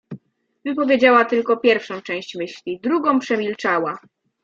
Wypowiedziała 0.65 1.25
tylko 1.25 1.57
pierwszą 1.57 2.01
część 2.01 2.35
myśli, 2.35 2.79
drugą 2.83 3.19
przemilczała. 3.19 3.97